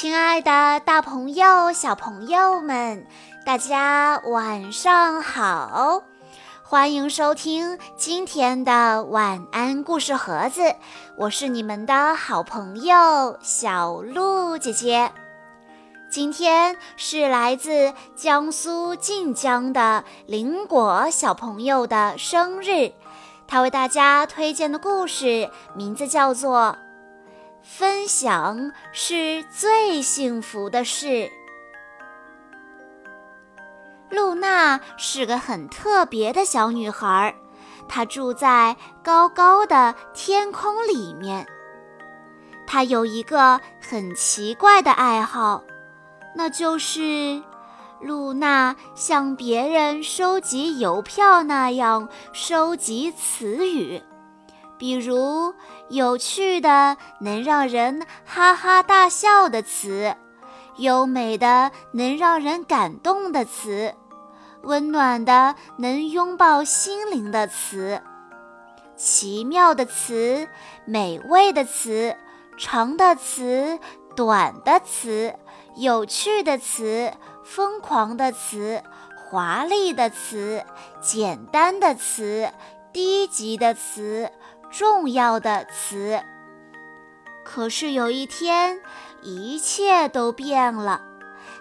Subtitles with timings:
[0.00, 3.04] 亲爱的，大朋友、小朋友们，
[3.44, 6.04] 大家晚上好！
[6.62, 10.76] 欢迎收听今天的晚安故事盒子，
[11.16, 15.10] 我是你们的好朋友小鹿姐姐。
[16.08, 22.92] 今天是来自江苏晋江的林果小朋友的生日，
[23.48, 26.78] 他为大家推荐的故事名字叫做。
[27.70, 31.30] 分享是最幸福的事。
[34.08, 37.34] 露娜是个很特别的小女孩，
[37.86, 41.46] 她住在高高的天空里面。
[42.66, 45.62] 她有一个很奇怪的爱好，
[46.34, 47.42] 那就是
[48.00, 54.02] 露娜像别人收集邮票那样收集词语。
[54.78, 55.54] 比如
[55.88, 60.14] 有趣的、能让人哈哈大笑的词，
[60.76, 63.94] 优美的、能让人感动的词，
[64.62, 68.00] 温暖的、能拥抱心灵的词，
[68.96, 70.48] 奇妙的词，
[70.84, 72.16] 美味的词，
[72.56, 73.80] 长的词，
[74.14, 75.34] 短的词，
[75.76, 77.12] 有趣的词，
[77.44, 78.82] 疯狂的词，
[79.16, 80.64] 华丽的词，
[81.00, 82.52] 简单的词，
[82.92, 84.30] 低级的词。
[84.70, 86.20] 重要的词。
[87.44, 88.80] 可是有一天，
[89.22, 91.02] 一切都变了。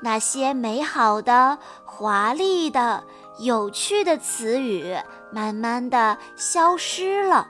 [0.00, 3.04] 那些美好的、华丽的、
[3.40, 4.96] 有趣的词语
[5.32, 7.48] 慢慢的消失了。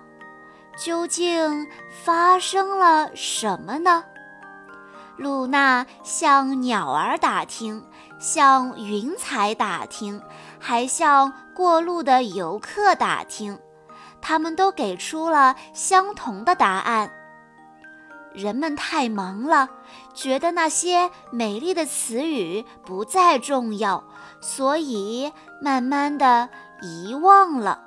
[0.77, 1.67] 究竟
[2.05, 4.05] 发生了什么呢？
[5.19, 7.85] 露娜向鸟儿打听，
[8.19, 10.23] 向云彩打听，
[10.59, 13.59] 还向过路的游客打听。
[14.23, 17.11] 他们都给出了相同的答案。
[18.33, 19.69] 人们太忙了，
[20.15, 24.03] 觉得那些美丽的词语不再重要，
[24.41, 25.31] 所以
[25.61, 26.49] 慢慢的
[26.81, 27.79] 遗忘了。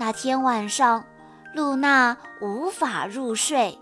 [0.00, 1.04] 那天晚上，
[1.54, 3.78] 露娜无法入睡。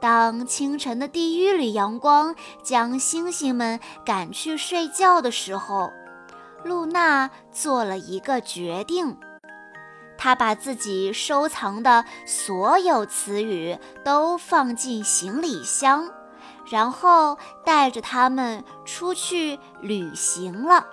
[0.00, 5.90] 当清晨的第一缕阳光将星星们赶去睡觉的时候，
[6.62, 9.18] 露娜做了一个决定。
[10.22, 16.10] 他把自己收藏的所有词语都放进行李箱，
[16.66, 20.84] 然后带着它们出去旅行了。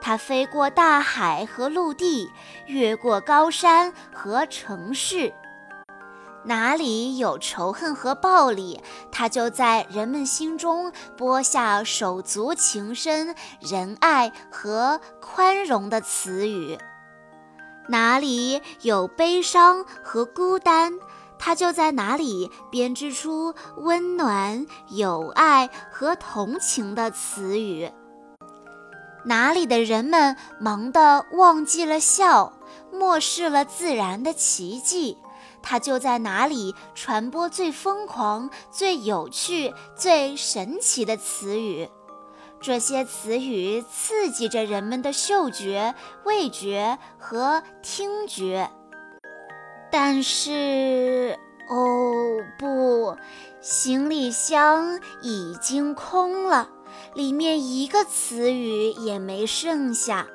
[0.00, 2.28] 他飞过大海和陆地，
[2.66, 5.32] 越过高山和城市，
[6.46, 8.80] 哪里有仇恨和暴力，
[9.12, 16.76] 他就在人们心中播下手足情深、仁爱和宽容的词语。
[17.88, 20.98] 哪里有悲伤和孤单，
[21.38, 27.90] 他就在哪里编织出温暖、友爱和同情的词语。
[29.24, 32.52] 哪里的人们忙得忘记了笑，
[32.92, 35.18] 漠视了自然的奇迹，
[35.62, 41.88] 他就在哪里传播最疯狂、最有趣、最神奇的词语。
[42.60, 45.94] 这些词语刺激着人们的嗅觉、
[46.24, 48.70] 味觉和听觉，
[49.90, 53.16] 但是，哦不，
[53.60, 56.68] 行李箱已经空了，
[57.14, 60.26] 里面一个词语也没剩下。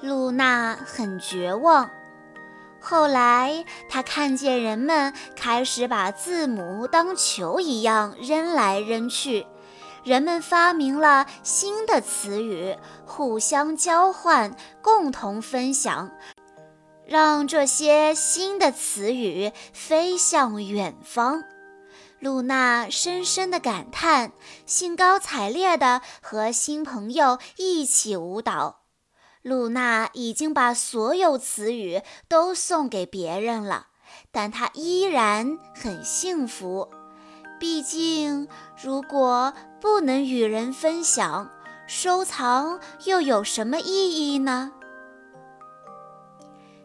[0.00, 1.90] 露娜很绝望。
[2.80, 9.46] 后来，她看见人们开始把字母当球一样扔来扔去。
[10.04, 12.76] 人们发明了新的词语，
[13.06, 16.12] 互相交换，共同分享，
[17.06, 21.42] 让这些新的词语飞向远方。
[22.20, 24.32] 露娜深深地感叹，
[24.66, 28.82] 兴高采烈地和新朋友一起舞蹈。
[29.40, 33.86] 露娜已经把所有词语都送给别人了，
[34.30, 36.90] 但她依然很幸福。
[37.60, 38.48] 毕竟，
[38.82, 39.52] 如果
[39.84, 41.50] 不能与人分享，
[41.86, 44.72] 收藏又有什么意义呢？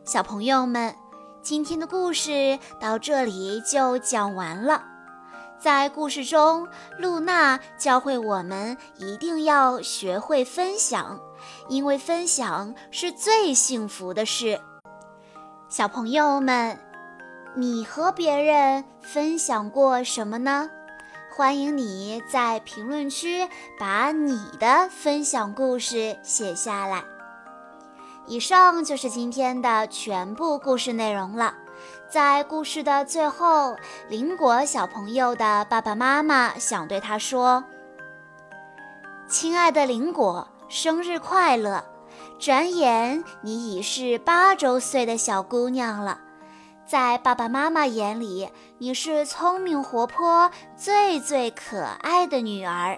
[0.04, 0.94] 小朋友们，
[1.42, 4.84] 今天的故事到这里就讲完了。
[5.58, 6.68] 在故事中，
[6.98, 11.18] 露娜教会我们一定要学会分享，
[11.70, 14.60] 因为分享是最幸福的事。
[15.70, 16.78] 小朋友们。
[17.56, 20.70] 你和别人分享过什么呢？
[21.40, 23.48] 欢迎你在评论区
[23.80, 27.02] 把你的分享故事写下来。
[28.28, 31.54] 以上就是今天的全部故事内容了。
[32.10, 33.78] 在故事的最后，
[34.10, 37.64] 林果小朋友的爸爸妈妈想对他说
[39.30, 41.86] ：“亲爱的林果，生日快乐！
[42.38, 46.20] 转眼你已是八周岁的小姑娘了，
[46.90, 48.50] 在爸爸妈妈眼里，
[48.80, 52.98] 你是聪明活泼、最最可爱的女儿。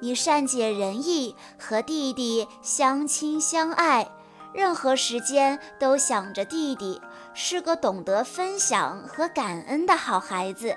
[0.00, 4.08] 你善解人意，和弟弟相亲相爱。”
[4.52, 7.00] 任何时间都想着弟弟，
[7.32, 10.76] 是个懂得分享和感恩的好孩子。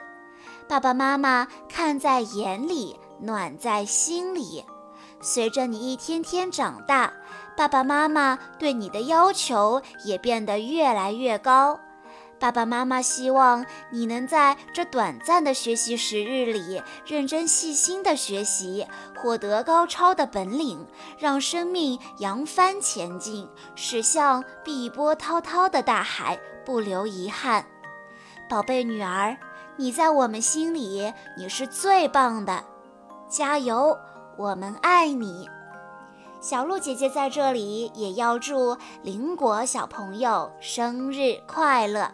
[0.68, 4.64] 爸爸妈妈看在眼里，暖在心里。
[5.22, 7.12] 随着你一天天长大，
[7.58, 11.80] 爸爸妈妈对你的要求也变得越来越高。
[12.44, 18.86] 爸爸妈妈希望你能在这短暂的学习时日里，认真细心的学习，
[19.16, 20.86] 获得高超的本领，
[21.18, 27.66] 让生命扬帆前进，驶向碧波滔滔的大海，不留遗憾。
[28.50, 29.38] 宝贝女儿，
[29.78, 32.62] 你在我们心里，你是最棒的，
[33.30, 33.98] 加油！
[34.38, 35.48] 我们爱你。
[36.42, 42.14] 小鹿姐姐在这里也要祝林果小朋友生日快乐。